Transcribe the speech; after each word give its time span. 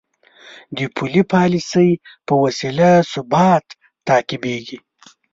د 0.77 0.79
پولي 0.95 1.23
پالیسۍ 1.33 1.89
په 2.27 2.33
وسیله 2.43 2.89
ثبات 3.11 3.65
تعقیبېږي. 4.07 4.77